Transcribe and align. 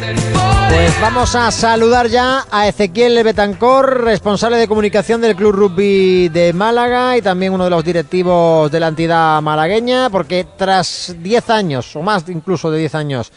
Pues 0.00 1.00
vamos 1.00 1.34
a 1.34 1.50
saludar 1.50 2.08
ya 2.08 2.46
a 2.50 2.66
Ezequiel 2.66 3.22
Betancor, 3.22 4.02
responsable 4.02 4.56
de 4.56 4.66
comunicación 4.66 5.20
del 5.20 5.36
Club 5.36 5.52
Rugby 5.52 6.28
de 6.28 6.52
Málaga 6.52 7.16
y 7.16 7.22
también 7.22 7.52
uno 7.52 7.64
de 7.64 7.70
los 7.70 7.84
directivos 7.84 8.70
de 8.70 8.80
la 8.80 8.88
entidad 8.88 9.42
malagueña, 9.42 10.08
porque 10.08 10.46
tras 10.56 11.14
10 11.18 11.50
años, 11.50 11.94
o 11.96 12.02
más 12.02 12.28
incluso 12.28 12.70
de 12.70 12.78
10 12.78 12.94
años, 12.94 13.32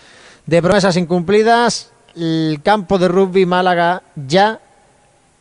de 0.46 0.62
promesas 0.62 0.96
incumplidas, 0.96 1.92
el 2.16 2.62
campo 2.64 2.98
de 2.98 3.08
rugby 3.08 3.46
Málaga 3.46 4.04
ya, 4.16 4.60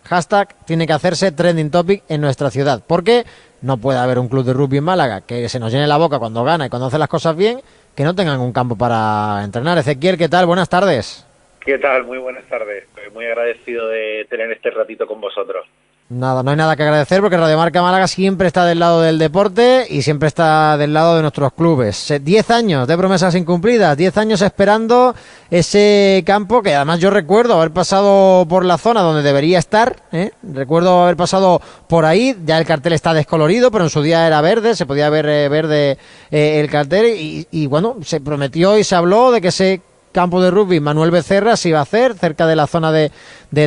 hashtag, 0.04 0.56
tiene 0.64 0.86
que 0.86 0.92
hacerse 0.92 1.30
trending 1.30 1.70
topic 1.70 2.02
en 2.08 2.20
nuestra 2.20 2.50
ciudad. 2.50 2.82
Porque 2.86 3.24
no 3.60 3.76
puede 3.76 3.98
haber 3.98 4.18
un 4.18 4.28
club 4.28 4.44
de 4.44 4.52
rugby 4.52 4.78
en 4.78 4.84
Málaga 4.84 5.20
que 5.20 5.48
se 5.48 5.60
nos 5.60 5.70
llene 5.70 5.86
la 5.86 5.98
boca 5.98 6.18
cuando 6.18 6.42
gana 6.42 6.66
y 6.66 6.68
cuando 6.68 6.86
hace 6.86 6.98
las 6.98 7.08
cosas 7.08 7.36
bien, 7.36 7.60
que 7.96 8.04
no 8.04 8.14
tengan 8.14 8.40
un 8.40 8.52
campo 8.52 8.76
para 8.76 9.42
entrenar. 9.44 9.78
Ezequiel, 9.78 10.18
¿qué 10.18 10.28
tal? 10.28 10.46
Buenas 10.46 10.68
tardes. 10.68 11.26
¿Qué 11.60 11.78
tal? 11.78 12.04
Muy 12.04 12.18
buenas 12.18 12.44
tardes. 12.44 12.84
Muy 13.14 13.26
agradecido 13.26 13.88
de 13.88 14.26
tener 14.28 14.50
este 14.50 14.70
ratito 14.70 15.06
con 15.06 15.20
vosotros. 15.20 15.66
Nada, 16.12 16.42
no 16.42 16.50
hay 16.50 16.58
nada 16.58 16.76
que 16.76 16.82
agradecer 16.82 17.22
porque 17.22 17.38
Radio 17.38 17.56
Marca 17.56 17.80
Málaga 17.80 18.06
siempre 18.06 18.46
está 18.46 18.66
del 18.66 18.80
lado 18.80 19.00
del 19.00 19.18
deporte 19.18 19.86
y 19.88 20.02
siempre 20.02 20.28
está 20.28 20.76
del 20.76 20.92
lado 20.92 21.16
de 21.16 21.22
nuestros 21.22 21.54
clubes. 21.54 22.12
Diez 22.20 22.50
años 22.50 22.86
de 22.86 22.98
promesas 22.98 23.34
incumplidas, 23.34 23.96
diez 23.96 24.18
años 24.18 24.42
esperando 24.42 25.14
ese 25.50 26.22
campo 26.26 26.60
que 26.60 26.74
además 26.74 27.00
yo 27.00 27.08
recuerdo 27.08 27.54
haber 27.54 27.70
pasado 27.70 28.44
por 28.46 28.66
la 28.66 28.76
zona 28.76 29.00
donde 29.00 29.22
debería 29.22 29.58
estar, 29.58 30.02
¿eh? 30.12 30.32
recuerdo 30.42 31.02
haber 31.02 31.16
pasado 31.16 31.62
por 31.88 32.04
ahí, 32.04 32.36
ya 32.44 32.58
el 32.58 32.66
cartel 32.66 32.92
está 32.92 33.14
descolorido, 33.14 33.70
pero 33.70 33.84
en 33.84 33.90
su 33.90 34.02
día 34.02 34.26
era 34.26 34.42
verde, 34.42 34.76
se 34.76 34.84
podía 34.84 35.08
ver 35.08 35.26
eh, 35.26 35.48
verde 35.48 35.96
eh, 36.30 36.60
el 36.60 36.68
cartel 36.68 37.06
y, 37.06 37.48
y 37.50 37.66
bueno, 37.68 37.96
se 38.04 38.20
prometió 38.20 38.76
y 38.76 38.84
se 38.84 38.96
habló 38.96 39.30
de 39.30 39.40
que 39.40 39.48
ese 39.48 39.80
campo 40.12 40.42
de 40.42 40.50
rugby 40.50 40.80
Manuel 40.80 41.10
Becerra 41.10 41.56
se 41.56 41.70
iba 41.70 41.78
a 41.78 41.82
hacer 41.82 42.14
cerca 42.14 42.46
de 42.46 42.56
la 42.56 42.66
zona 42.66 42.92
de, 42.92 43.10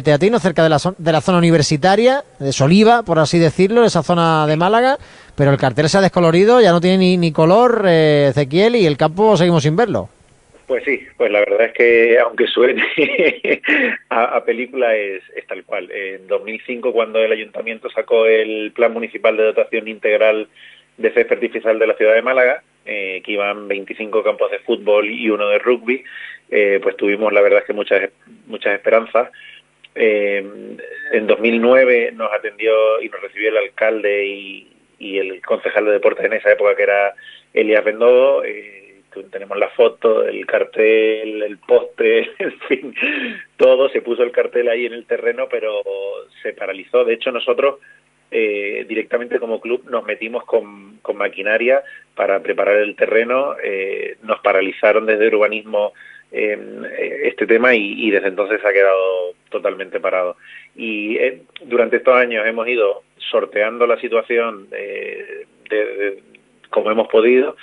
Teatino, 0.01 0.39
cerca 0.39 0.63
de 0.63 0.69
la, 0.69 0.77
de 0.97 1.11
la 1.11 1.21
zona 1.21 1.39
universitaria, 1.39 2.23
de 2.39 2.53
Soliva, 2.53 3.03
por 3.03 3.19
así 3.19 3.39
decirlo, 3.39 3.83
esa 3.83 4.03
zona 4.03 4.47
de 4.47 4.55
Málaga, 4.55 4.97
pero 5.35 5.51
el 5.51 5.57
cartel 5.57 5.89
se 5.89 5.97
ha 5.97 6.01
descolorido, 6.01 6.61
ya 6.61 6.71
no 6.71 6.81
tiene 6.81 7.17
ni, 7.17 7.31
color, 7.31 7.83
eh, 7.87 8.27
Ezequiel, 8.29 8.75
y 8.75 8.85
el 8.85 8.97
campo 8.97 9.35
seguimos 9.35 9.63
sin 9.63 9.75
verlo. 9.75 10.09
Pues 10.67 10.83
sí, 10.83 10.99
pues 11.15 11.31
la 11.31 11.39
verdad 11.39 11.65
es 11.65 11.73
que 11.73 12.19
aunque 12.19 12.47
suene 12.47 12.83
a, 14.09 14.43
película 14.43 14.95
es, 14.95 15.21
es, 15.35 15.45
tal 15.45 15.63
cual. 15.63 15.91
En 15.91 16.25
2005 16.27 16.91
cuando 16.91 17.19
el 17.19 17.31
ayuntamiento 17.31 17.87
sacó 17.91 18.25
el 18.25 18.71
plan 18.71 18.91
municipal 18.91 19.37
de 19.37 19.43
dotación 19.43 19.87
integral 19.87 20.47
de 20.97 21.11
césped 21.11 21.35
artificial 21.35 21.77
de 21.77 21.85
la 21.85 21.93
ciudad 21.93 22.15
de 22.15 22.23
Málaga, 22.23 22.63
eh, 22.85 23.23
que 23.25 23.31
iban 23.31 23.67
25 23.67 24.23
campos 24.23 24.51
de 24.51 24.59
fútbol 24.59 25.09
y 25.09 25.27
uno 25.29 25.49
de 25.49 25.57
rugby, 25.57 26.03
eh, 26.51 26.79
pues 26.83 26.95
tuvimos 26.95 27.33
la 27.33 27.41
verdad 27.41 27.59
es 27.59 27.65
que 27.65 27.73
muchas, 27.73 28.09
muchas 28.45 28.75
esperanzas. 28.75 29.31
Eh, 29.95 30.45
en 31.11 31.27
2009 31.27 32.11
nos 32.13 32.31
atendió 32.31 33.01
y 33.01 33.09
nos 33.09 33.21
recibió 33.21 33.49
el 33.49 33.57
alcalde 33.57 34.25
y, 34.27 34.71
el 34.99 35.41
concejal 35.41 35.85
de 35.85 35.91
deportes 35.91 36.25
en 36.25 36.33
esa 36.33 36.51
época 36.51 36.75
que 36.75 36.83
era 36.83 37.13
Elías 37.53 37.83
Bendodo. 37.83 38.43
tenemos 39.31 39.57
la 39.57 39.69
foto, 39.69 40.25
el 40.25 40.45
cartel, 40.45 41.43
el 41.43 41.57
poste, 41.57 42.29
en 42.39 42.59
fin, 42.67 42.95
todo. 43.57 43.89
Se 43.89 44.01
puso 44.01 44.23
el 44.23 44.31
cartel 44.31 44.67
ahí 44.69 44.85
en 44.85 44.93
el 44.93 45.05
terreno, 45.05 45.47
pero 45.49 45.81
se 46.41 46.53
paralizó. 46.53 47.03
De 47.03 47.13
hecho, 47.13 47.31
nosotros 47.31 47.79
eh, 48.31 48.85
directamente 48.87 49.39
como 49.39 49.61
club 49.61 49.83
nos 49.89 50.03
metimos 50.03 50.43
con, 50.45 50.95
maquinaria 51.13 51.83
para 52.15 52.41
preparar 52.41 52.77
el 52.77 52.95
terreno, 52.95 53.55
eh, 53.63 54.17
nos 54.23 54.39
paralizaron 54.39 55.05
desde 55.05 55.27
urbanismo 55.27 55.93
em, 56.31 56.83
eh, 56.83 57.19
este 57.25 57.45
tema 57.45 57.75
y, 57.75 58.09
desde 58.09 58.27
entonces 58.27 58.59
ha 58.65 58.73
quedado 58.73 59.33
totalmente 59.49 59.99
parado. 59.99 60.35
Y 60.75 61.17
durante 61.61 61.97
estos 61.97 62.15
años 62.15 62.45
hemos 62.45 62.67
ido 62.67 63.03
sorteando 63.17 63.87
la 63.87 63.99
situación 63.99 64.69
de, 64.69 66.19
como 66.69 66.91
hemos 66.91 67.07
podido, 67.07 67.55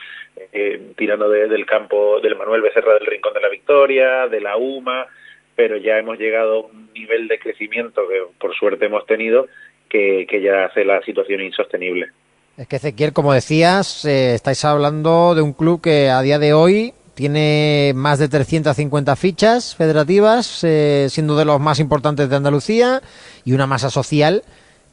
tirando 0.97 1.29
del 1.29 1.67
campo 1.67 2.21
del 2.21 2.37
Manuel 2.37 2.63
Becerra 2.63 2.95
del 2.95 3.07
Rincón 3.07 3.35
de 3.35 3.41
la 3.41 3.49
Victoria, 3.49 4.29
de 4.29 4.41
la 4.41 4.57
UMA, 4.57 5.07
pero 5.55 5.77
ya 5.77 5.99
hemos 5.99 6.19
llegado 6.19 6.55
a 6.55 6.61
un 6.61 6.91
nivel 6.95 7.29
de 7.29 7.39
crecimiento 7.39 8.09
que 8.09 8.23
por 8.39 8.55
suerte 8.55 8.87
hemos 8.87 9.05
tenido 9.05 9.49
que, 9.93 10.43
ya 10.43 10.65
hace 10.65 10.85
la 10.85 11.03
situación 11.03 11.43
insostenible. 11.43 12.09
Es 12.57 12.67
que 12.67 12.77
Ezequiel, 12.77 13.13
como 13.13 13.33
decías, 13.33 14.05
eh, 14.05 14.35
estáis 14.35 14.65
hablando 14.65 15.35
de 15.35 15.43
un 15.43 15.53
club 15.53 15.81
que 15.81 16.09
a 16.09 16.23
día 16.23 16.39
de 16.39 16.53
hoy 16.53 16.93
tiene 17.15 17.93
más 17.95 18.19
de 18.19 18.29
350 18.29 19.17
fichas 19.17 19.77
federativas, 19.77 20.65
eh, 20.65 21.07
siendo 21.09 21.37
de 21.37 21.45
los 21.45 21.61
más 21.61 21.79
importantes 21.79 22.29
de 22.29 22.37
Andalucía, 22.37 23.01
y 23.45 23.53
una 23.53 23.67
masa 23.67 23.91
social 23.91 24.43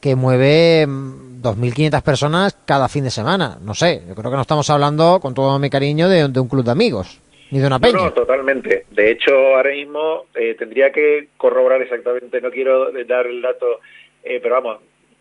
que 0.00 0.16
mueve 0.16 0.86
2.500 0.86 2.00
mm, 2.00 2.04
personas 2.04 2.58
cada 2.66 2.88
fin 2.88 3.04
de 3.04 3.10
semana. 3.10 3.58
No 3.62 3.74
sé, 3.74 4.02
yo 4.06 4.14
creo 4.14 4.30
que 4.30 4.36
no 4.36 4.42
estamos 4.42 4.68
hablando, 4.70 5.18
con 5.20 5.34
todo 5.34 5.58
mi 5.58 5.70
cariño, 5.70 6.08
de, 6.08 6.24
un 6.24 6.48
club 6.48 6.64
de 6.64 6.70
amigos, 6.70 7.20
ni 7.50 7.58
de 7.58 7.66
una 7.66 7.78
peña. 7.78 7.98
No, 7.98 8.12
totalmente. 8.12 8.86
De 8.90 9.10
hecho, 9.10 9.34
ahora 9.34 9.70
mismo 9.70 10.26
eh, 10.34 10.54
tendría 10.58 10.90
que 10.92 11.28
corroborar 11.36 11.82
exactamente, 11.82 12.40
no 12.40 12.50
quiero 12.50 12.90
dar 13.06 13.26
el 13.26 13.42
dato, 13.42 13.80
pero 14.22 14.54
vamos, 14.54 14.78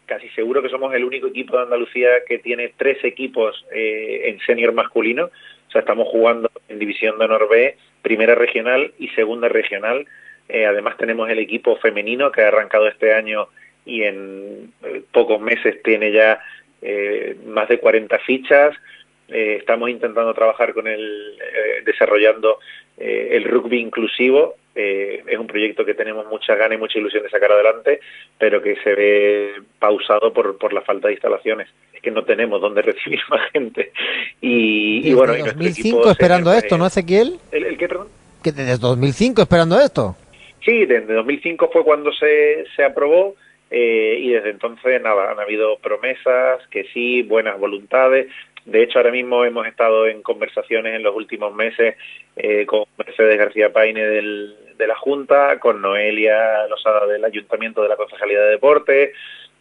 casi 0.10 0.28
seguro 0.30 0.64
que 0.64 0.70
somos 0.70 0.92
el 0.96 1.06
único 1.06 1.28
equipo 1.28 1.56
de 1.56 1.64
Andalucía 1.64 2.10
que 2.28 2.40
tiene 2.40 2.74
tres 2.76 2.98
equipos 3.04 3.64
eh, 3.72 4.24
en 4.26 4.40
senior 4.40 4.74
masculino. 4.74 5.26
O 5.26 5.72
sea, 5.72 5.82
estamos 5.82 6.08
jugando 6.08 6.50
en 6.68 6.80
División 6.80 7.20
de 7.20 7.26
Honor 7.26 7.48
B, 7.48 7.78
Primera 8.02 8.34
Regional 8.34 8.92
y 8.98 9.10
Segunda 9.10 9.48
Regional. 9.50 10.08
Eh, 10.50 10.66
además 10.66 10.98
tenemos 10.98 11.30
el 11.30 11.38
equipo 11.38 11.78
femenino 11.78 12.32
que 12.32 12.42
ha 12.42 12.48
arrancado 12.48 12.88
este 12.88 13.14
año 13.14 13.50
y 13.86 14.02
en 14.02 14.74
eh, 14.84 15.04
pocos 15.12 15.40
meses 15.40 15.82
tiene 15.84 16.12
ya 16.12 16.42
más 17.46 17.68
de 17.68 17.78
40 17.78 18.18
fichas. 18.20 18.74
Estamos 19.32 19.90
intentando 19.90 20.34
trabajar 20.34 20.74
con 20.74 20.88
el, 20.88 21.38
desarrollando 21.86 22.60
el 22.98 23.44
rugby 23.46 23.80
inclusivo 23.80 24.56
eh, 24.82 25.24
es 25.28 25.38
un 25.38 25.48
proyecto 25.48 25.84
que 25.84 25.94
tenemos 25.94 26.26
mucha 26.28 26.56
gana 26.56 26.76
y 26.76 26.78
mucha 26.78 27.00
ilusión 27.00 27.24
de 27.24 27.30
sacar 27.30 27.52
adelante, 27.52 28.00
pero 28.38 28.62
que 28.62 28.78
se 28.78 28.96
ve 28.96 29.54
pausado 29.78 30.32
por, 30.32 30.58
por 30.58 30.72
la 30.72 30.80
falta 30.82 31.08
de 31.08 31.16
instalaciones. 31.16 31.68
Es 31.94 32.02
que 32.02 32.12
no 32.12 32.24
tenemos 32.24 32.62
dónde 32.62 32.82
recibir 32.84 33.20
más 33.30 33.52
gente. 33.52 33.92
Y, 34.40 35.14
bueno, 35.14 35.34
desde 35.34 35.50
2005 35.50 36.12
esperando 36.12 36.54
esto, 36.54 36.78
¿no, 36.78 36.86
Ezequiel? 36.86 37.40
¿El, 37.52 37.78
qué, 37.78 37.90
perdón? 37.90 38.08
Que 38.42 38.54
desde 38.54 38.78
2005 38.78 39.42
esperando 39.42 39.78
esto. 39.82 40.16
Sí, 40.64 40.86
desde 40.86 41.14
2005 41.14 41.70
fue 41.74 41.84
cuando 41.84 42.14
se, 42.14 42.64
se 42.76 42.84
aprobó. 42.86 43.36
Eh, 43.72 44.18
y 44.20 44.30
desde 44.32 44.50
entonces 44.50 45.00
nada, 45.02 45.32
han 45.32 45.40
habido 45.40 45.78
promesas, 45.78 46.66
que 46.72 46.86
sí, 46.86 47.22
buenas 47.22 47.60
voluntades, 47.60 48.28
de 48.66 48.84
hecho, 48.84 49.00
ahora 49.00 49.12
mismo 49.12 49.46
hemos 49.46 49.66
estado 49.68 50.08
en 50.08 50.22
conversaciones 50.22 50.96
en 50.96 51.04
los 51.04 51.16
últimos 51.16 51.54
meses 51.54 51.96
eh, 52.36 52.66
con 52.66 52.86
Mercedes 52.98 53.38
García 53.38 53.72
Paine 53.72 54.02
de 54.02 54.88
la 54.88 54.96
Junta, 54.96 55.60
con 55.60 55.82
Noelia 55.82 56.68
Losada 56.68 57.06
del 57.08 57.24
Ayuntamiento 57.26 57.82
de 57.82 57.90
la 57.90 57.96
Concejalía 57.96 58.40
de 58.42 58.52
Deportes, 58.52 59.12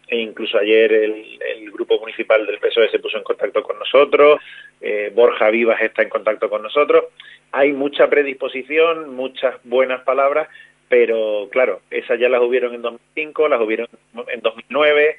e 0.09 0.17
incluso 0.17 0.59
ayer 0.59 0.93
el, 0.93 1.71
grupo 1.73 2.01
municipal 2.01 2.45
del 2.45 2.59
PSOE 2.59 2.91
se 2.91 2.99
puso 2.99 3.19
en 3.19 3.23
contacto 3.23 3.63
con 3.63 3.79
nosotros, 3.79 4.41
eh, 4.81 5.13
Borja 5.15 5.49
Vivas 5.51 5.81
está 5.81 6.03
en 6.03 6.09
contacto 6.09 6.51
con 6.51 6.63
nosotros. 6.63 7.05
Hay 7.53 7.73
mucha 7.73 8.09
predisposición, 8.11 9.15
muchas 9.15 9.55
buenas 9.63 10.03
palabras, 10.03 10.49
pero 10.89 11.49
claro, 11.53 11.83
esas 11.91 12.19
ya 12.19 12.29
las 12.29 12.41
hubieron 12.41 12.75
en 12.75 12.83
2005, 12.83 13.49
las 13.49 13.61
hubieron 13.61 13.87
en 14.27 14.41
2009, 14.41 15.17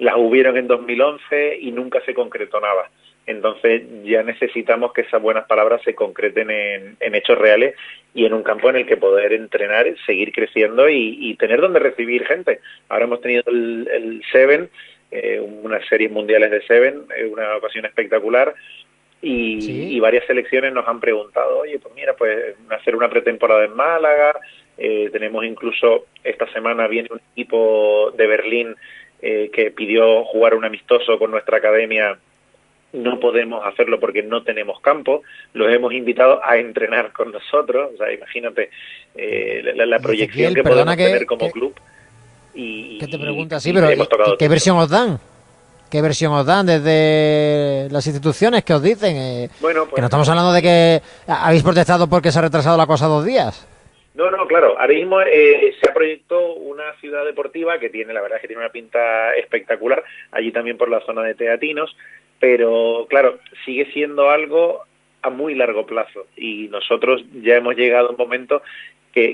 las 0.00 0.16
hubieron 0.16 0.56
en 0.56 0.66
2011 0.66 1.58
y 1.60 1.70
nunca 1.72 2.00
se 2.04 2.14
concretó 2.14 2.58
nada. 2.58 2.90
Entonces 3.26 3.82
ya 4.02 4.22
necesitamos 4.22 4.92
que 4.92 5.02
esas 5.02 5.22
buenas 5.22 5.46
palabras 5.46 5.82
se 5.84 5.94
concreten 5.94 6.50
en, 6.50 7.14
hechos 7.14 7.38
reales 7.38 7.76
y 8.14 8.24
en 8.24 8.32
un 8.32 8.42
campo 8.42 8.70
en 8.70 8.76
el 8.76 8.86
que 8.86 8.96
poder 8.96 9.34
entrenar, 9.34 9.86
seguir 10.06 10.32
creciendo 10.32 10.88
y, 10.88 11.36
tener 11.38 11.60
donde 11.60 11.78
recibir 11.78 12.26
gente. 12.26 12.60
Ahora 12.88 13.04
hemos 13.04 13.20
tenido 13.20 13.44
el, 13.46 14.22
Seven, 14.32 14.70
eh, 15.10 15.38
unas 15.38 15.86
series 15.86 16.10
mundiales 16.10 16.50
de 16.50 16.62
Seven, 16.62 17.04
eh, 17.16 17.26
una 17.26 17.56
ocasión 17.56 17.84
espectacular. 17.84 18.54
Y, 19.22 20.00
varias 20.00 20.26
selecciones 20.26 20.72
nos 20.72 20.88
han 20.88 20.98
preguntado, 20.98 21.58
oye, 21.58 21.78
pues 21.78 21.94
mira, 21.94 22.14
pues 22.14 22.56
hacer 22.70 22.96
una 22.96 23.10
pretemporada 23.10 23.66
en 23.66 23.76
Málaga, 23.76 24.34
eh, 24.78 25.10
tenemos 25.12 25.44
incluso 25.44 26.06
esta 26.24 26.50
semana 26.52 26.88
viene 26.88 27.10
un 27.12 27.20
equipo 27.32 28.12
de 28.16 28.26
Berlín 28.26 28.74
que 29.20 29.72
pidió 29.76 30.24
jugar 30.24 30.54
un 30.54 30.64
amistoso 30.64 31.18
con 31.18 31.30
nuestra 31.30 31.58
academia 31.58 32.18
no 32.92 33.20
podemos 33.20 33.64
hacerlo 33.64 34.00
porque 34.00 34.22
no 34.22 34.42
tenemos 34.42 34.80
campo, 34.80 35.22
los 35.52 35.72
hemos 35.72 35.92
invitado 35.92 36.40
a 36.44 36.56
entrenar 36.56 37.12
con 37.12 37.30
nosotros, 37.32 37.90
o 37.94 37.96
sea, 37.96 38.12
imagínate 38.12 38.70
eh, 39.14 39.72
la, 39.74 39.98
proyección 39.98 40.54
que 40.54 40.62
podemos 40.62 40.96
tener 40.96 41.26
como 41.26 41.50
club. 41.50 41.74
Y, 42.54 42.98
¿Qué 42.98 43.06
te 43.06 43.18
pregunta? 43.18 43.60
Sí, 43.60 43.72
pero 43.72 43.88
¿qué, 44.36 44.48
versión 44.48 44.76
os 44.78 44.88
dan? 44.88 45.20
¿Qué 45.88 46.02
versión 46.02 46.32
os 46.32 46.44
dan 46.44 46.66
desde 46.66 47.88
las 47.90 48.06
instituciones 48.06 48.64
que 48.64 48.74
os 48.74 48.82
dicen? 48.82 49.16
Eh, 49.16 49.50
bueno, 49.60 49.84
pues, 49.84 49.94
que 49.94 50.00
no 50.00 50.06
estamos 50.08 50.28
hablando 50.28 50.52
de 50.52 50.62
que 50.62 51.02
habéis 51.28 51.62
protestado 51.62 52.08
porque 52.08 52.32
se 52.32 52.38
ha 52.40 52.42
retrasado 52.42 52.76
la 52.76 52.86
cosa 52.86 53.06
dos 53.06 53.24
días. 53.24 53.66
No, 54.14 54.30
no, 54.30 54.46
claro. 54.46 54.78
Ahora 54.78 54.94
mismo 54.94 55.20
eh, 55.20 55.74
se 55.80 55.88
ha 55.88 55.94
proyectado 55.94 56.54
una 56.54 56.92
ciudad 56.94 57.24
deportiva 57.24 57.78
que 57.78 57.90
tiene, 57.90 58.12
la 58.12 58.20
verdad 58.20 58.36
es 58.36 58.42
que 58.42 58.48
tiene 58.48 58.62
una 58.62 58.72
pinta 58.72 59.34
espectacular, 59.34 60.02
allí 60.32 60.50
también 60.50 60.76
por 60.76 60.90
la 60.90 61.00
zona 61.00 61.22
de 61.22 61.34
Teatinos, 61.34 61.96
pero 62.40 63.06
claro, 63.08 63.38
sigue 63.64 63.86
siendo 63.92 64.30
algo 64.30 64.84
a 65.22 65.30
muy 65.30 65.54
largo 65.54 65.86
plazo 65.86 66.26
y 66.36 66.68
nosotros 66.68 67.22
ya 67.42 67.56
hemos 67.56 67.76
llegado 67.76 68.08
a 68.08 68.10
un 68.10 68.16
momento 68.16 68.62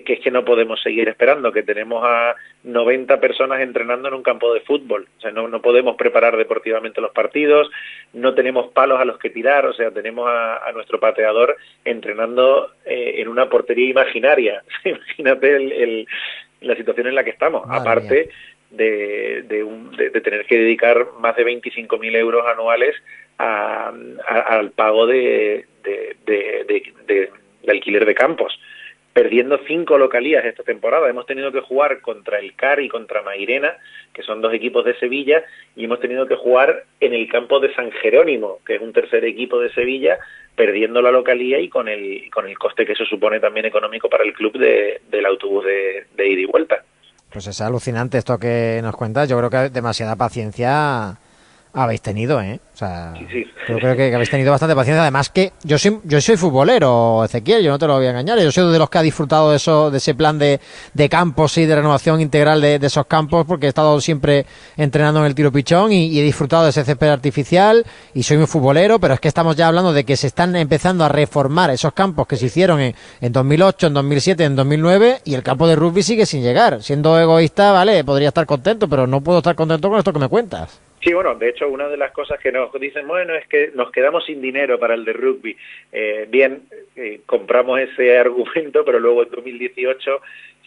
que, 0.04 0.12
es 0.14 0.20
que 0.20 0.30
no 0.30 0.44
podemos 0.44 0.80
seguir 0.82 1.08
esperando, 1.08 1.52
que 1.52 1.62
tenemos 1.62 2.02
a 2.04 2.34
90 2.64 3.20
personas 3.20 3.60
entrenando 3.60 4.08
en 4.08 4.14
un 4.14 4.22
campo 4.22 4.52
de 4.52 4.60
fútbol. 4.60 5.06
O 5.18 5.20
sea, 5.20 5.30
no, 5.30 5.48
no 5.48 5.62
podemos 5.62 5.96
preparar 5.96 6.36
deportivamente 6.36 7.00
los 7.00 7.12
partidos, 7.12 7.70
no 8.12 8.34
tenemos 8.34 8.72
palos 8.72 9.00
a 9.00 9.04
los 9.04 9.18
que 9.18 9.30
tirar, 9.30 9.66
o 9.66 9.72
sea, 9.72 9.90
tenemos 9.90 10.28
a, 10.28 10.70
nuestro 10.72 10.98
pateador 11.00 11.56
entrenando 11.84 12.72
eh, 12.84 13.14
en 13.18 13.28
una 13.28 13.48
portería 13.48 13.88
imaginaria. 13.88 14.62
Imagínate 14.84 15.56
el, 15.56 16.06
la 16.60 16.76
situación 16.76 17.06
en 17.06 17.14
la 17.14 17.24
que 17.24 17.30
estamos. 17.30 17.64
Aparte 17.68 18.30
de, 18.70 19.42
de, 19.42 20.20
tener 20.20 20.44
que 20.46 20.58
dedicar 20.58 21.06
más 21.20 21.36
de 21.36 21.46
25.000 21.46 22.16
euros 22.16 22.46
anuales 22.46 22.94
al 23.38 24.70
pago 24.72 25.06
de, 25.06 25.66
de 25.84 27.30
alquiler 27.68 28.04
de 28.04 28.14
campos 28.14 28.58
perdiendo 29.16 29.58
cinco 29.66 29.96
localías 29.96 30.44
esta 30.44 30.62
temporada. 30.62 31.08
Hemos 31.08 31.24
tenido 31.24 31.50
que 31.50 31.62
jugar 31.62 32.02
contra 32.02 32.38
el 32.38 32.54
CAR 32.54 32.80
y 32.80 32.90
contra 32.90 33.22
Mairena, 33.22 33.72
que 34.12 34.22
son 34.22 34.42
dos 34.42 34.52
equipos 34.52 34.84
de 34.84 34.94
Sevilla, 34.98 35.42
y 35.74 35.86
hemos 35.86 36.00
tenido 36.00 36.26
que 36.26 36.34
jugar 36.34 36.84
en 37.00 37.14
el 37.14 37.26
campo 37.26 37.58
de 37.58 37.74
San 37.74 37.90
Jerónimo, 37.92 38.58
que 38.66 38.74
es 38.74 38.82
un 38.82 38.92
tercer 38.92 39.24
equipo 39.24 39.58
de 39.58 39.72
Sevilla, 39.72 40.18
perdiendo 40.54 41.00
la 41.00 41.10
localía 41.10 41.58
y 41.58 41.70
con 41.70 41.88
el, 41.88 42.28
con 42.30 42.46
el 42.46 42.58
coste 42.58 42.84
que 42.84 42.92
eso 42.92 43.06
supone 43.06 43.40
también 43.40 43.64
económico 43.64 44.10
para 44.10 44.22
el 44.22 44.34
club 44.34 44.52
de, 44.58 45.00
del 45.08 45.24
autobús 45.24 45.64
de, 45.64 46.04
de 46.14 46.28
ida 46.28 46.42
y 46.42 46.44
vuelta. 46.44 46.84
Pues 47.32 47.46
es 47.46 47.58
alucinante 47.62 48.18
esto 48.18 48.38
que 48.38 48.80
nos 48.82 48.94
cuentas. 48.94 49.30
Yo 49.30 49.38
creo 49.38 49.48
que 49.48 49.70
demasiada 49.70 50.16
paciencia 50.16 51.16
habéis 51.76 52.00
tenido, 52.00 52.40
¿eh? 52.40 52.58
O 52.74 52.78
sea, 52.78 53.14
creo 53.66 53.96
que, 53.96 54.14
habéis 54.14 54.30
tenido 54.30 54.50
bastante 54.50 54.74
paciencia. 54.74 55.02
Además 55.02 55.28
que 55.28 55.52
yo 55.62 55.78
soy, 55.78 56.00
yo 56.04 56.20
soy 56.20 56.36
futbolero, 56.36 57.22
Ezequiel, 57.24 57.62
yo 57.62 57.70
no 57.70 57.78
te 57.78 57.86
lo 57.86 57.96
voy 57.96 58.06
a 58.06 58.10
engañar. 58.10 58.38
Yo 58.38 58.50
soy 58.50 58.72
de 58.72 58.78
los 58.78 58.88
que 58.88 58.98
ha 58.98 59.02
disfrutado 59.02 59.50
de 59.50 59.56
eso, 59.56 59.90
de 59.90 59.98
ese 59.98 60.14
plan 60.14 60.38
de, 60.38 60.60
de 60.94 61.08
campos 61.08 61.58
y 61.58 61.66
de 61.66 61.76
renovación 61.76 62.20
integral 62.20 62.60
de, 62.60 62.76
esos 62.82 63.06
campos, 63.06 63.44
porque 63.46 63.66
he 63.66 63.68
estado 63.68 64.00
siempre 64.00 64.46
entrenando 64.76 65.20
en 65.20 65.26
el 65.26 65.34
tiro 65.34 65.52
pichón 65.52 65.92
y, 65.92 66.18
he 66.18 66.22
disfrutado 66.22 66.64
de 66.64 66.70
ese 66.70 66.84
césped 66.84 67.08
artificial 67.08 67.84
y 68.14 68.22
soy 68.22 68.38
un 68.38 68.46
futbolero, 68.46 68.98
pero 68.98 69.14
es 69.14 69.20
que 69.20 69.28
estamos 69.28 69.54
ya 69.54 69.68
hablando 69.68 69.92
de 69.92 70.04
que 70.04 70.16
se 70.16 70.28
están 70.28 70.56
empezando 70.56 71.04
a 71.04 71.08
reformar 71.08 71.70
esos 71.70 71.92
campos 71.92 72.26
que 72.26 72.36
se 72.36 72.46
hicieron 72.46 72.80
en, 72.80 72.94
en 73.20 73.32
2008, 73.32 73.88
en 73.88 73.94
2007, 73.94 74.44
en 74.44 74.56
2009 74.56 75.20
y 75.24 75.34
el 75.34 75.42
campo 75.42 75.66
de 75.66 75.76
rugby 75.76 76.02
sigue 76.02 76.24
sin 76.24 76.42
llegar. 76.42 76.82
Siendo 76.82 77.18
egoísta, 77.20 77.72
vale, 77.72 78.02
podría 78.02 78.28
estar 78.28 78.46
contento, 78.46 78.88
pero 78.88 79.06
no 79.06 79.20
puedo 79.20 79.38
estar 79.38 79.54
contento 79.54 79.90
con 79.90 79.98
esto 79.98 80.12
que 80.12 80.18
me 80.18 80.28
cuentas. 80.28 80.85
Sí, 81.06 81.14
bueno, 81.14 81.36
de 81.36 81.50
hecho, 81.50 81.68
una 81.68 81.86
de 81.86 81.96
las 81.96 82.10
cosas 82.10 82.40
que 82.40 82.50
nos 82.50 82.72
dicen, 82.80 83.06
bueno, 83.06 83.36
es 83.36 83.46
que 83.46 83.70
nos 83.76 83.92
quedamos 83.92 84.26
sin 84.26 84.42
dinero 84.42 84.76
para 84.76 84.94
el 84.94 85.04
de 85.04 85.12
rugby. 85.12 85.56
Eh, 85.92 86.26
bien, 86.28 86.62
eh, 86.96 87.20
compramos 87.24 87.78
ese 87.78 88.18
argumento, 88.18 88.84
pero 88.84 88.98
luego 88.98 89.22
en 89.22 89.30
2018 89.30 90.20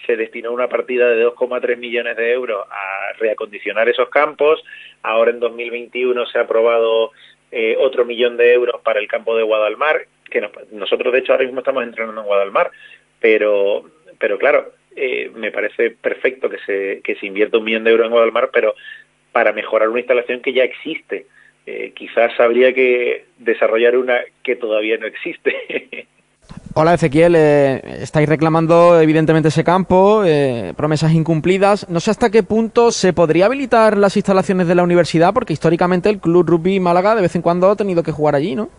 se 0.05 0.15
destinó 0.15 0.53
una 0.53 0.69
partida 0.69 1.09
de 1.09 1.25
2,3 1.25 1.75
millones 1.75 2.15
de 2.15 2.31
euros 2.31 2.65
a 2.71 3.11
reacondicionar 3.17 3.89
esos 3.89 4.07
campos. 4.07 4.63
Ahora 5.03 5.31
en 5.31 5.41
2021 5.41 6.25
se 6.27 6.37
ha 6.37 6.43
aprobado 6.43 7.11
eh, 7.51 7.75
otro 7.77 8.05
millón 8.05 8.37
de 8.37 8.53
euros 8.53 8.79
para 8.81 9.01
el 9.01 9.09
campo 9.09 9.35
de 9.35 9.43
Guadalmar, 9.43 10.05
que 10.31 10.49
nosotros 10.71 11.11
de 11.11 11.19
hecho 11.19 11.33
ahora 11.33 11.43
mismo 11.43 11.59
estamos 11.59 11.83
entrenando 11.83 12.21
en 12.21 12.27
Guadalmar, 12.27 12.71
pero, 13.19 13.83
pero 14.17 14.37
claro, 14.37 14.71
me 15.35 15.51
parece 15.51 15.91
perfecto 15.91 16.49
que 16.49 16.59
se, 16.59 17.01
que 17.03 17.15
se 17.15 17.25
invierta 17.25 17.57
un 17.57 17.65
millón 17.65 17.83
de 17.83 17.91
euros 17.91 18.05
en 18.05 18.11
Guadalmar, 18.11 18.51
pero 18.53 18.73
para 19.31 19.53
mejorar 19.53 19.89
una 19.89 19.99
instalación 19.99 20.41
que 20.41 20.53
ya 20.53 20.63
existe. 20.63 21.25
Eh, 21.65 21.93
quizás 21.95 22.31
habría 22.39 22.73
que 22.73 23.25
desarrollar 23.37 23.95
una 23.95 24.19
que 24.43 24.55
todavía 24.55 24.97
no 24.97 25.05
existe. 25.05 26.07
Hola 26.73 26.93
Ezequiel, 26.93 27.35
eh, 27.35 27.81
estáis 28.01 28.29
reclamando 28.29 28.99
evidentemente 29.01 29.49
ese 29.49 29.63
campo, 29.63 30.23
eh, 30.25 30.73
promesas 30.77 31.13
incumplidas. 31.13 31.89
No 31.89 31.99
sé 31.99 32.11
hasta 32.11 32.29
qué 32.29 32.41
punto 32.41 32.91
se 32.91 33.11
podría 33.11 33.47
habilitar 33.47 33.97
las 33.97 34.15
instalaciones 34.15 34.67
de 34.67 34.75
la 34.75 34.83
universidad, 34.83 35.33
porque 35.33 35.53
históricamente 35.53 36.09
el 36.09 36.19
Club 36.19 36.47
Rugby 36.47 36.79
Málaga 36.79 37.15
de 37.15 37.21
vez 37.21 37.35
en 37.35 37.41
cuando 37.41 37.69
ha 37.69 37.75
tenido 37.75 38.01
que 38.01 38.11
jugar 38.11 38.35
allí, 38.35 38.55
¿no? 38.55 38.69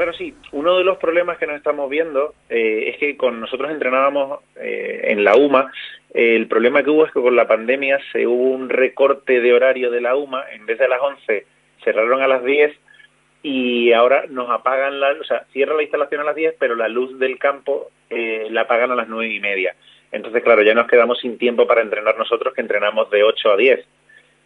Claro, 0.00 0.14
sí. 0.14 0.34
Uno 0.52 0.78
de 0.78 0.84
los 0.84 0.96
problemas 0.96 1.36
que 1.36 1.46
nos 1.46 1.56
estamos 1.56 1.90
viendo 1.90 2.32
es 2.48 2.96
que 2.96 3.18
con 3.18 3.38
nosotros 3.38 3.70
entrenábamos 3.70 4.40
en 4.56 5.24
la 5.24 5.36
UMA 5.36 5.70
el 6.14 6.48
problema 6.48 6.82
que 6.82 6.90
hubo 6.90 7.06
es 7.06 7.12
que 7.12 7.20
con 7.20 7.36
la 7.36 7.46
pandemia 7.46 8.00
se 8.12 8.26
hubo 8.26 8.50
un 8.50 8.68
recorte 8.68 9.40
de 9.40 9.52
horario 9.52 9.90
de 9.90 10.00
la 10.00 10.16
UMA, 10.16 10.44
en 10.52 10.66
vez 10.66 10.78
de 10.78 10.88
las 10.88 11.00
11 11.00 11.46
cerraron 11.84 12.20
a 12.20 12.26
las 12.28 12.44
10 12.44 12.72
y 13.42 13.92
ahora 13.92 14.24
nos 14.28 14.50
apagan 14.50 15.00
la, 15.00 15.12
o 15.12 15.24
sea, 15.24 15.44
cierra 15.52 15.74
la 15.74 15.82
instalación 15.82 16.20
a 16.20 16.24
las 16.24 16.34
10, 16.34 16.56
pero 16.58 16.74
la 16.74 16.88
luz 16.88 17.18
del 17.18 17.38
campo 17.38 17.90
eh, 18.10 18.48
la 18.50 18.62
apagan 18.62 18.90
a 18.90 18.96
las 18.96 19.08
nueve 19.08 19.32
y 19.32 19.40
media. 19.40 19.74
Entonces, 20.12 20.42
claro, 20.42 20.62
ya 20.62 20.74
nos 20.74 20.88
quedamos 20.88 21.20
sin 21.20 21.38
tiempo 21.38 21.66
para 21.66 21.82
entrenar 21.82 22.18
nosotros, 22.18 22.52
que 22.54 22.60
entrenamos 22.60 23.08
de 23.10 23.22
8 23.22 23.52
a 23.52 23.56
10. 23.56 23.86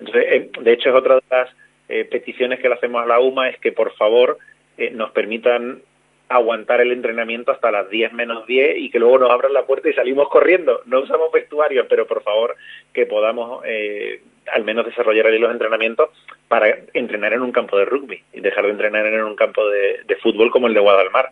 Entonces, 0.00 0.24
eh, 0.28 0.50
de 0.60 0.72
hecho, 0.72 0.90
es 0.90 0.94
otra 0.94 1.14
de 1.16 1.22
las 1.30 1.48
eh, 1.88 2.04
peticiones 2.04 2.60
que 2.60 2.68
le 2.68 2.74
hacemos 2.74 3.02
a 3.02 3.06
la 3.06 3.20
UMA, 3.20 3.48
es 3.48 3.58
que 3.58 3.72
por 3.72 3.94
favor 3.94 4.38
nos 4.92 5.10
permitan 5.12 5.82
aguantar 6.28 6.80
el 6.80 6.92
entrenamiento 6.92 7.52
hasta 7.52 7.70
las 7.70 7.88
10 7.90 8.12
menos 8.12 8.46
10 8.46 8.78
y 8.78 8.90
que 8.90 8.98
luego 8.98 9.18
nos 9.18 9.30
abran 9.30 9.52
la 9.52 9.66
puerta 9.66 9.88
y 9.88 9.92
salimos 9.92 10.28
corriendo. 10.28 10.80
No 10.86 11.00
usamos 11.00 11.30
vestuario, 11.32 11.86
pero 11.88 12.06
por 12.06 12.22
favor 12.22 12.56
que 12.92 13.06
podamos 13.06 13.62
eh, 13.66 14.20
al 14.52 14.64
menos 14.64 14.86
desarrollar 14.86 15.26
ahí 15.26 15.38
los 15.38 15.52
entrenamientos 15.52 16.10
para 16.48 16.78
entrenar 16.92 17.32
en 17.32 17.42
un 17.42 17.52
campo 17.52 17.76
de 17.78 17.84
rugby 17.84 18.22
y 18.32 18.40
dejar 18.40 18.64
de 18.64 18.70
entrenar 18.70 19.06
en 19.06 19.22
un 19.22 19.36
campo 19.36 19.66
de, 19.68 20.16
fútbol 20.22 20.50
como 20.50 20.66
el 20.66 20.74
de 20.74 20.80
Guadalmar. 20.80 21.30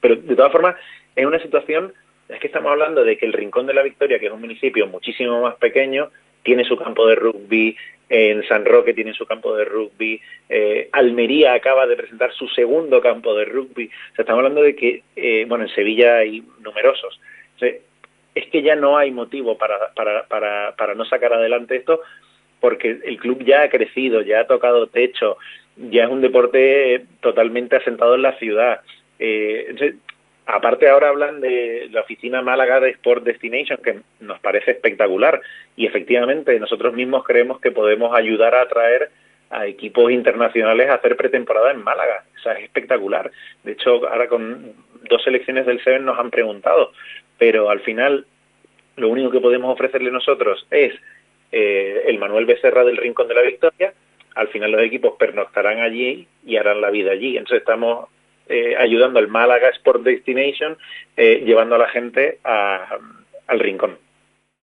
Pero 0.00 0.16
de 0.16 0.36
todas 0.36 0.52
formas, 0.52 0.76
es 1.14 1.24
una 1.24 1.40
situación, 1.40 1.92
es 2.28 2.40
que 2.40 2.48
estamos 2.48 2.72
hablando 2.72 3.04
de 3.04 3.16
que 3.16 3.26
el 3.26 3.32
Rincón 3.32 3.66
de 3.66 3.74
la 3.74 3.82
Victoria, 3.82 4.18
que 4.18 4.26
es 4.26 4.32
un 4.32 4.40
municipio 4.40 4.86
muchísimo 4.86 5.42
más 5.42 5.54
pequeño, 5.56 6.10
tiene 6.42 6.64
su 6.64 6.76
campo 6.76 7.06
de 7.06 7.16
rugby, 7.16 7.76
en 8.08 8.46
San 8.46 8.64
Roque 8.64 8.94
tienen 8.94 9.14
su 9.14 9.26
campo 9.26 9.56
de 9.56 9.64
rugby, 9.64 10.20
eh, 10.48 10.88
Almería 10.92 11.54
acaba 11.54 11.86
de 11.86 11.96
presentar 11.96 12.32
su 12.32 12.46
segundo 12.48 13.00
campo 13.00 13.34
de 13.34 13.44
rugby, 13.46 13.86
o 13.86 14.14
sea, 14.14 14.22
estamos 14.22 14.38
hablando 14.38 14.62
de 14.62 14.76
que, 14.76 15.02
eh, 15.16 15.44
bueno, 15.48 15.64
en 15.64 15.74
Sevilla 15.74 16.18
hay 16.18 16.42
numerosos. 16.60 17.20
es 17.60 18.46
que 18.52 18.62
ya 18.62 18.76
no 18.76 18.98
hay 18.98 19.10
motivo 19.10 19.56
para, 19.56 19.92
para, 19.94 20.24
para, 20.26 20.76
para 20.76 20.94
no 20.94 21.04
sacar 21.06 21.32
adelante 21.32 21.76
esto 21.76 22.00
porque 22.60 22.98
el 23.04 23.18
club 23.18 23.44
ya 23.44 23.62
ha 23.62 23.68
crecido, 23.68 24.22
ya 24.22 24.40
ha 24.40 24.46
tocado 24.46 24.86
techo, 24.88 25.36
ya 25.76 26.04
es 26.04 26.10
un 26.10 26.20
deporte 26.20 27.06
totalmente 27.20 27.76
asentado 27.76 28.14
en 28.14 28.22
la 28.22 28.38
ciudad. 28.38 28.80
Eh, 29.18 29.94
Aparte 30.46 30.88
ahora 30.88 31.08
hablan 31.08 31.40
de 31.40 31.88
la 31.90 32.02
oficina 32.02 32.40
Málaga 32.40 32.78
de 32.78 32.90
Sport 32.90 33.24
Destination, 33.24 33.80
que 33.82 33.98
nos 34.20 34.38
parece 34.38 34.70
espectacular 34.70 35.40
y 35.74 35.86
efectivamente 35.86 36.58
nosotros 36.60 36.94
mismos 36.94 37.24
creemos 37.24 37.60
que 37.60 37.72
podemos 37.72 38.14
ayudar 38.14 38.54
a 38.54 38.62
atraer 38.62 39.10
a 39.50 39.66
equipos 39.66 40.12
internacionales 40.12 40.88
a 40.88 40.94
hacer 40.94 41.16
pretemporada 41.16 41.72
en 41.72 41.82
Málaga. 41.82 42.24
O 42.36 42.42
sea, 42.42 42.52
es 42.52 42.64
espectacular. 42.64 43.30
De 43.64 43.72
hecho, 43.72 44.06
ahora 44.08 44.28
con 44.28 44.72
dos 45.10 45.22
selecciones 45.24 45.66
del 45.66 45.82
Seven 45.82 46.04
nos 46.04 46.18
han 46.18 46.30
preguntado, 46.30 46.92
pero 47.38 47.68
al 47.68 47.80
final 47.80 48.24
lo 48.96 49.08
único 49.08 49.32
que 49.32 49.40
podemos 49.40 49.72
ofrecerle 49.72 50.12
nosotros 50.12 50.64
es 50.70 50.94
eh, 51.50 52.02
el 52.06 52.18
Manuel 52.18 52.46
Becerra 52.46 52.84
del 52.84 52.96
Rincón 52.96 53.26
de 53.26 53.34
la 53.34 53.42
Victoria. 53.42 53.92
Al 54.36 54.48
final 54.48 54.70
los 54.70 54.82
equipos 54.82 55.16
pernoctarán 55.18 55.80
allí 55.80 56.28
y 56.44 56.56
harán 56.56 56.80
la 56.80 56.90
vida 56.90 57.10
allí. 57.10 57.36
Entonces 57.36 57.60
estamos 57.60 58.08
eh, 58.48 58.76
ayudando 58.78 59.18
al 59.18 59.28
Málaga 59.28 59.68
Sport 59.70 60.02
Destination, 60.02 60.76
eh, 61.16 61.42
llevando 61.44 61.74
a 61.74 61.78
la 61.78 61.88
gente 61.88 62.38
al 62.44 63.58
rincón. 63.60 63.98